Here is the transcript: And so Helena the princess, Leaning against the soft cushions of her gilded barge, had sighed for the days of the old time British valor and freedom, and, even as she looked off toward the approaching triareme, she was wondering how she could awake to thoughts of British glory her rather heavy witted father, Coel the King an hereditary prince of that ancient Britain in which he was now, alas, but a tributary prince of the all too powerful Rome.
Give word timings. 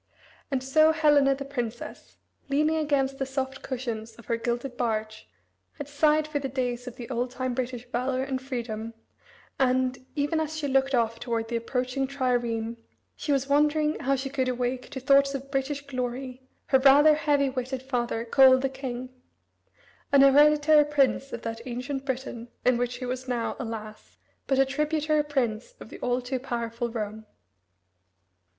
And 0.49 0.63
so 0.63 0.91
Helena 0.93 1.35
the 1.35 1.45
princess, 1.45 2.17
Leaning 2.49 2.77
against 2.77 3.19
the 3.19 3.25
soft 3.27 3.61
cushions 3.61 4.15
of 4.15 4.25
her 4.25 4.35
gilded 4.35 4.75
barge, 4.75 5.29
had 5.73 5.87
sighed 5.87 6.27
for 6.27 6.39
the 6.39 6.49
days 6.49 6.87
of 6.87 6.95
the 6.95 7.07
old 7.11 7.29
time 7.29 7.53
British 7.53 7.87
valor 7.87 8.23
and 8.23 8.41
freedom, 8.41 8.95
and, 9.59 10.03
even 10.15 10.39
as 10.39 10.57
she 10.57 10.67
looked 10.67 10.95
off 10.95 11.19
toward 11.19 11.49
the 11.49 11.55
approaching 11.55 12.07
triareme, 12.07 12.77
she 13.15 13.31
was 13.31 13.47
wondering 13.47 13.99
how 13.99 14.15
she 14.15 14.31
could 14.31 14.49
awake 14.49 14.89
to 14.89 14.99
thoughts 14.99 15.35
of 15.35 15.51
British 15.51 15.85
glory 15.85 16.41
her 16.69 16.79
rather 16.79 17.13
heavy 17.13 17.51
witted 17.51 17.83
father, 17.83 18.25
Coel 18.25 18.57
the 18.57 18.69
King 18.69 19.09
an 20.11 20.21
hereditary 20.21 20.83
prince 20.85 21.31
of 21.31 21.43
that 21.43 21.61
ancient 21.67 22.05
Britain 22.05 22.47
in 22.65 22.79
which 22.79 22.95
he 22.95 23.05
was 23.05 23.27
now, 23.27 23.55
alas, 23.59 24.17
but 24.47 24.57
a 24.57 24.65
tributary 24.65 25.23
prince 25.23 25.75
of 25.79 25.89
the 25.89 25.99
all 25.99 26.21
too 26.21 26.39
powerful 26.39 26.89
Rome. 26.89 27.27